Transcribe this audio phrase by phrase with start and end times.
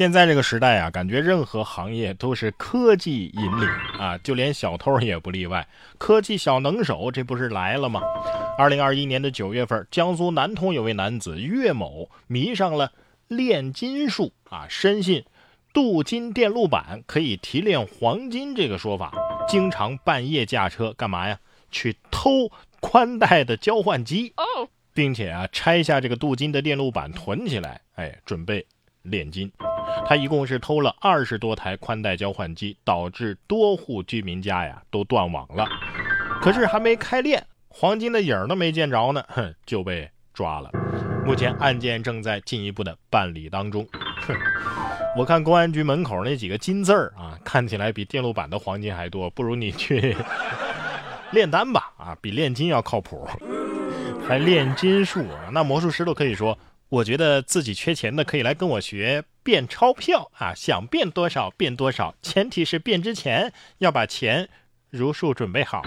[0.00, 3.68] 现在这个时代啊，感觉任何行业都是科技引领
[3.98, 5.68] 啊，就连小偷也不例外。
[5.98, 8.00] 科技小能手，这不是来了吗？
[8.56, 12.90] 二零二一年的九月份，江苏南通有位男子岳某迷上了
[13.28, 15.22] 炼金术啊，深信
[15.74, 19.12] 镀金电路板可以提炼黄金这个说法，
[19.46, 21.38] 经常半夜驾车干嘛呀？
[21.70, 24.32] 去偷宽带的交换机，
[24.94, 28.64] 并且啊，拆下这个镀金的电路板囤起来，哎，准备
[29.02, 29.52] 炼金。
[30.06, 35.68] 他一共是偷了二十多台宽带交换机，导致多户居民家呀都断网了。
[36.40, 40.70] 可是还没开炼，黄金的影儿都没见着呢，哼，就被抓了。
[41.24, 43.86] 目前案件正在进一步的办理当中。
[44.26, 44.34] 哼，
[45.16, 50.16] 我看公安局门口那几个金字儿啊，看起来比电路板的黄金还多，不如你去
[51.30, 53.28] 炼丹吧，啊，比炼金要靠谱。
[54.26, 56.58] 还炼金术啊，那魔术师都可以说。
[56.88, 60.54] 我觉得自己缺钱的可以来跟我学变钞票啊！
[60.54, 64.48] 想变多少变多少，前提是变之前要把钱
[64.90, 65.82] 如数准备好。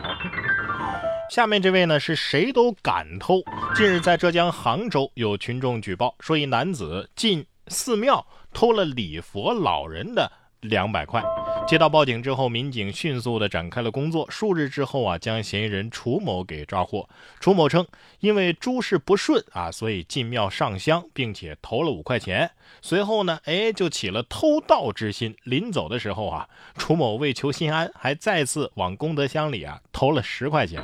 [1.29, 3.41] 下面这位呢是谁都敢偷。
[3.75, 10.31] 近日在浙江杭州有群众举报说，一男子进寺庙偷了礼佛老人的。
[10.63, 11.21] 两百块。
[11.65, 14.27] 接到报警之后，民警迅速的展开了工作。
[14.29, 17.09] 数日之后啊，将嫌疑人楚某给抓获。
[17.39, 17.87] 楚某称，
[18.19, 22.51] 因为诸事不顺啊，所以进庙上香，并且投了五块钱。
[22.81, 25.35] 随后呢，哎，就起了偷盗之心。
[25.43, 26.47] 临走的时候啊，
[26.77, 30.83] 楚某为求心安，还再次往功德箱里啊投了十块钱。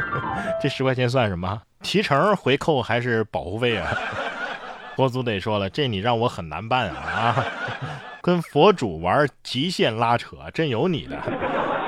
[0.60, 1.62] 这十块钱算什么？
[1.82, 3.96] 提成、回扣还是保护费啊？
[4.96, 7.46] 佛祖得说了，这你让我很难办啊啊！
[8.26, 11.16] 跟佛祖玩极限拉扯，真有你的。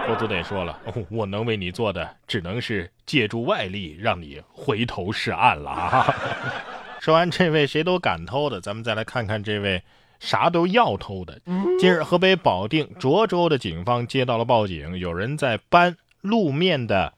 [0.06, 0.78] 佛祖得说了，
[1.10, 6.14] 我能为你做的，只能是借助外力，让你回头是岸了啊！
[7.02, 9.82] 说完这位谁都敢偷的，咱们再来看看这位
[10.20, 11.40] 啥都要偷的。
[11.80, 17.14] 近日，河北保定涿州的警方接到了报警，有人在搬路面的。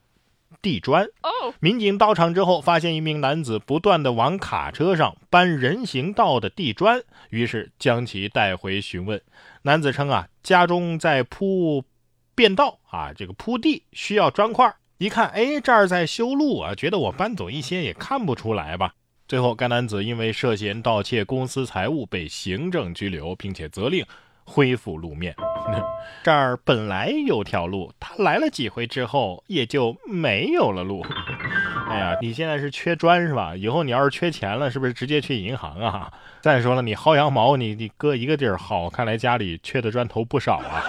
[0.63, 9.21] 地砖，哦民警到场之后，发现一名男子不断的往卡车上搬人行道的地砖，于是将其带回询问。
[9.63, 11.85] 男子称啊，家中在铺
[12.35, 18.95] 便道啊，这个铺地需要砖块，一看，哎，这儿在修路啊，觉得我搬走一些也看不出来吧。
[19.29, 24.05] 最后，该男子因为涉嫌盗窃公司财物被行政拘留，并且责令。
[24.53, 25.33] 恢复路面，
[26.25, 31.07] 这儿本来有条路，他来了几回之后也就没有了路。
[31.89, 33.55] 哎呀，你现在是缺砖是吧？
[33.55, 36.13] 以后你要是缺钱了，是不是直接去银行啊？
[36.41, 40.83] 再说了，你薅羊毛，你你搁一个地儿薅，看来家里缺的砖头不少啊。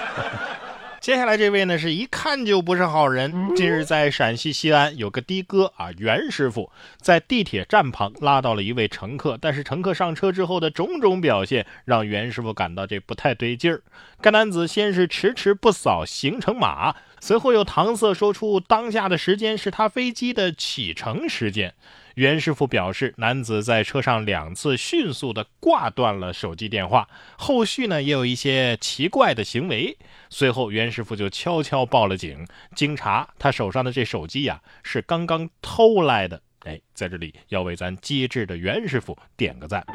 [1.01, 3.56] 接下来这位呢，是一看就不是好人。
[3.56, 13.81] 近日在陕西西安有个的哥啊，袁师傅在地铁站旁拉到了一位乘客，但是乘客上车之后的种种表现让袁师傅感到这不太对劲儿。
[14.22, 21.75] 该男子先是迟迟不扫行程码，随后又搪塞说出当下的时间是他飞机的启程时间。
[22.15, 29.97] 袁师傅表示，男子在车上两次迅速的挂断了手机电话，后续呢也有一些奇怪的行为。
[30.29, 32.45] 随后，袁师傅就悄悄报了警。
[32.75, 36.41] 经查，他手上的这手机呀是刚刚偷来的。
[36.65, 39.85] 哎，在这里要为咱机智的袁师傅点个赞，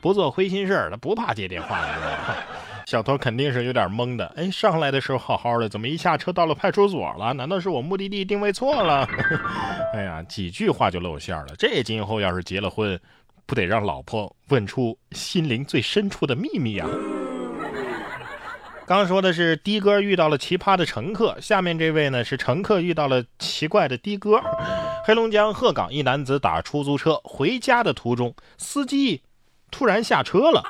[0.00, 2.55] 不做亏心事儿，他不怕接电话，知道吗？
[2.86, 7.34] 小偷肯定是有点懵的，哎，上来的时候好好的，怎么一下车到了派出所了？
[7.34, 9.04] 难道是我目的地定位错了？
[9.92, 11.48] 哎呀，几句话就露馅了。
[11.58, 12.96] 这今后要是结了婚，
[13.44, 16.88] 不得让老婆问出心灵最深处的秘密啊？
[18.86, 24.40] 刚说的是的哥遇到了奇葩的乘客，下面这位呢是乘客遇到了奇怪的的哥。
[25.04, 29.20] 黑龙江鹤岗一男子打出租车回家的途中，司机
[29.76, 30.64] 突然下车了。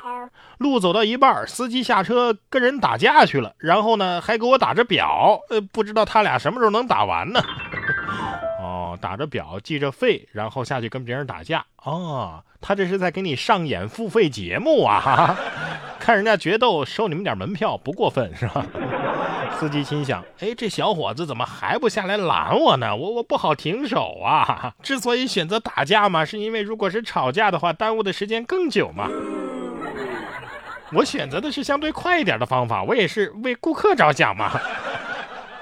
[0.57, 7.39] 路走到一半，司机下车跟人打架去了，然后呢还给我打着表，呃，不知道他俩什么时候能打完呢？
[8.59, 11.63] 哦，打着表记着费，然后下去跟别人打架。
[11.85, 15.37] 哦，他这是在给你上演付费节目啊！
[16.01, 18.65] 看人家决斗收你们点门票不过分是吧？
[19.59, 22.95] 司机心想：哎，这小伙子怎么还不下来拦我呢？
[22.95, 24.73] 我我不好停手啊！
[24.83, 29.09] 之所以选择打架嘛，是因为如果是吵架的话，耽误的时间更久嘛。
[30.93, 34.51] 我选择的是相对快一点的方法，我也是为顾客着想嘛。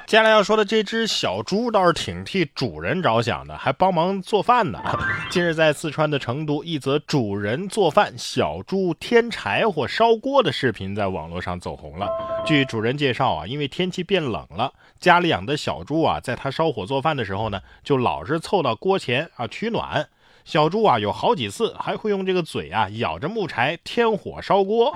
[0.07, 4.79] 接下来要说的这只小猪倒是挺替主人着想的，还帮忙做饭呢。
[5.31, 12.07] 近日在四川的成都，一则主人做饭小猪添柴火烧锅的视频在网络上走红了。
[12.45, 20.07] 据主人介绍啊，因为天气变冷了，家里养的小猪啊，在他烧火做饭的时候呢，就老是凑到锅前啊取暖。
[20.43, 24.95] 小猪啊有好几次还会用这个嘴啊咬着木柴添火烧锅。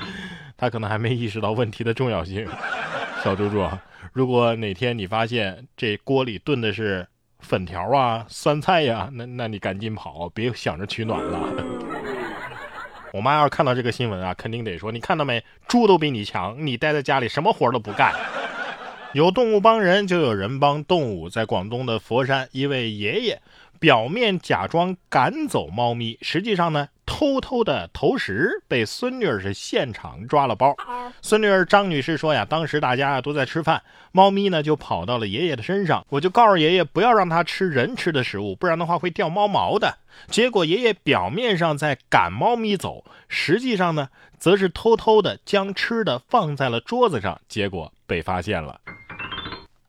[0.56, 2.48] 他可能还没意识到问题的重要性。
[3.26, 3.68] 小猪猪，
[4.12, 7.04] 如果哪天你发现这锅里炖的是
[7.40, 11.40] 粉条啊、酸菜呀，那那你赶紧跑，别想着取暖了。
[13.12, 15.42] 我妈要是看到这个新闻啊，肯定得说：“你看到没？
[15.66, 18.12] 猪都比你强，你待在家里什么活都不干。”
[19.12, 21.28] 有动物帮人，就有人帮动物。
[21.28, 23.42] 在广东的佛山，一位爷爷
[23.80, 26.90] 表面假装赶走猫咪，实际上呢？
[27.16, 30.76] 偷偷的投食，被孙女儿是现场抓了包。
[31.22, 33.82] 孙女儿张女士说呀，当时大家都在吃饭，
[34.12, 39.96] 猫咪呢就跑到了爷爷的身上，我就告诉爷爷不要让它吃人吃的食物，不然的话会掉猫毛的。
[40.28, 48.78] 结果爷爷表面上在赶猫咪走，实际上呢，则是偷偷的将吃的放在了桌子上，结果被发现了。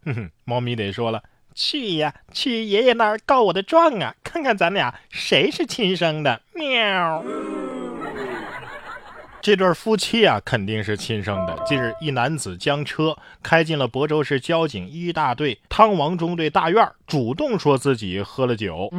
[0.05, 1.21] 哼哼，猫咪得说了。
[1.57, 4.13] 去呀，去爷爷那儿告我的状啊！
[4.23, 6.39] 看看咱俩谁是亲生的。
[6.53, 7.25] 喵。
[9.41, 11.57] 这对夫妻啊，肯定是亲生的。
[11.65, 18.91] 近日，一男子将车开进了亳州市交警一大队汤王中队大院，主动说自己喝了酒，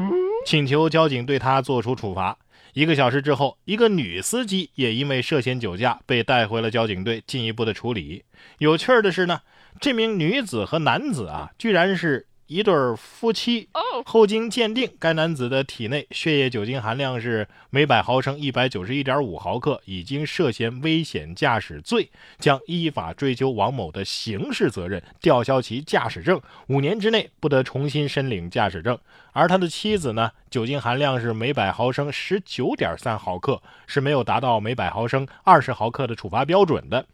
[0.45, 2.37] 请求交警对他作出处罚。
[2.73, 8.25] 一个小时之后，一个女司机也因为涉嫌酒驾被带回了交警队进一步的处理。
[8.59, 9.43] 有趣的是呢，
[9.81, 12.27] 这名女子和男子啊，居然是。
[12.49, 13.69] 一对夫妻
[14.07, 28.99] 后经鉴定，该男子的体内血液酒精含量是每百毫升一百九十一点五毫克，已经涉嫌危险驾驶罪，将依法追究王某的刑事责任，吊销其驾驶证，五年之内不得重新申领驾驶证。
[29.33, 37.05] 而他的妻子呢，酒精含量是每百毫升十九点三毫克，是没有达到每百毫升二十毫克的处罚标准的。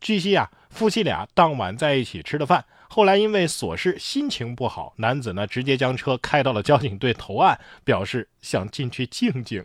[0.00, 2.64] 据悉啊，夫妻俩当晚在一起吃的饭。
[2.94, 9.60] 后来因为琐事心情不好，男子呢直接将车开到了交警队投案，表示想进去静静。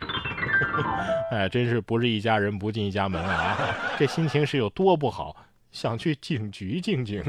[1.30, 3.56] 哎，真是不是一家人不进一家门啊！
[3.96, 5.36] 这心情是有多不好，
[5.70, 7.22] 想去警局静静。